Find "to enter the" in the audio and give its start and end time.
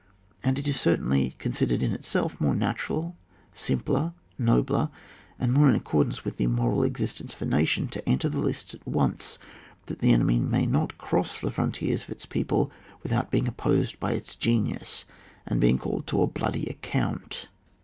7.89-8.39